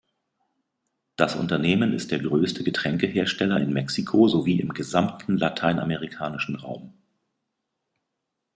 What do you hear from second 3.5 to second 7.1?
in Mexiko sowie im gesamten lateinamerikanischen Raum.